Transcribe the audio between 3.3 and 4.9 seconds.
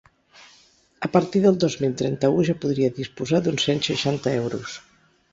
d’uns cent seixanta euros.